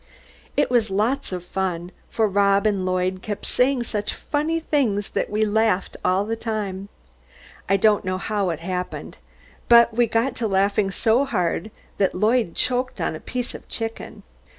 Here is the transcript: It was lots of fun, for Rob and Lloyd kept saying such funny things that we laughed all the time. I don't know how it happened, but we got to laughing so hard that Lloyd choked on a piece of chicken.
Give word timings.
It 0.57 0.71
was 0.71 0.89
lots 0.89 1.31
of 1.31 1.45
fun, 1.45 1.91
for 2.09 2.27
Rob 2.27 2.65
and 2.65 2.87
Lloyd 2.87 3.21
kept 3.21 3.45
saying 3.45 3.83
such 3.83 4.15
funny 4.15 4.59
things 4.59 5.09
that 5.11 5.29
we 5.29 5.45
laughed 5.45 5.95
all 6.03 6.25
the 6.25 6.35
time. 6.35 6.89
I 7.69 7.77
don't 7.77 8.03
know 8.03 8.17
how 8.17 8.49
it 8.49 8.61
happened, 8.61 9.17
but 9.69 9.93
we 9.93 10.07
got 10.07 10.33
to 10.37 10.47
laughing 10.47 10.89
so 10.89 11.23
hard 11.23 11.69
that 11.99 12.15
Lloyd 12.15 12.55
choked 12.55 12.99
on 12.99 13.15
a 13.15 13.19
piece 13.19 13.53
of 13.53 13.69
chicken. 13.69 14.23